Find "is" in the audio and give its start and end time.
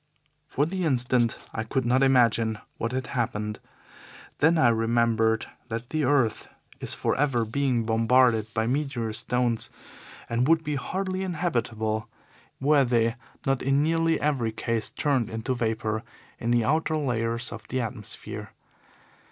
6.79-6.95